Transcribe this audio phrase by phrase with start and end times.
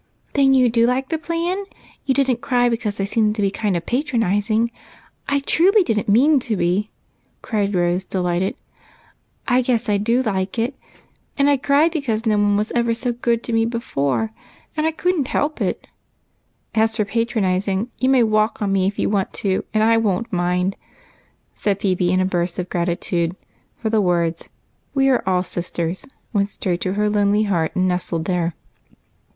[0.33, 1.63] "Then you do like the plan?
[2.05, 2.97] You did n't cry be 68 EIGHT COUSINS.
[2.97, 4.71] cause I seemed to be kind of patronizing?
[5.29, 6.89] I truly did n't mean to be,"
[7.43, 8.55] cried Rose, delighted."
[9.57, 10.73] I guess I do like it!
[11.37, 14.31] and cried because no one was ever so good to me before,
[14.75, 15.85] and I couldn't help it.
[16.73, 20.33] As for patronizing, you may walk on me if you want to, and I won't
[20.33, 20.77] mind,"
[21.53, 23.35] said Phebe, in a burst of grati tude,
[23.77, 24.49] for the words,"
[24.95, 28.55] we are all sisters," went straight to her lonely heart and nestled there.